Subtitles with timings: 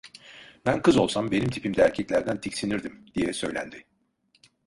[0.65, 3.83] "Ben kız olsam benim tipimde erkeklerden tiksinirdim" diye söylendi.